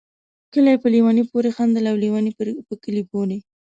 کلي 0.53 0.73
په 0.83 0.87
ليوني 0.93 1.23
پوري 1.29 1.51
خندل، 1.57 1.83
او 1.91 1.95
ليوني 2.03 2.31
په 2.67 2.73
کلي 2.83 3.03
پوري 3.11 3.37